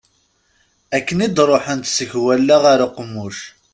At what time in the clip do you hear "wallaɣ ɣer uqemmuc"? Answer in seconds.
2.23-3.39